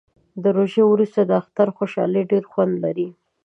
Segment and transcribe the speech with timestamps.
[0.43, 3.07] د روژې وروسته د اختر خوشحالي ډیر خوند لري